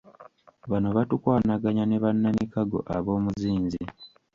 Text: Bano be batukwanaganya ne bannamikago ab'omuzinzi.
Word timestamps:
Bano 0.71 0.87
be 0.89 0.95
batukwanaganya 0.97 1.83
ne 1.85 1.97
bannamikago 2.03 2.77
ab'omuzinzi. 2.95 3.81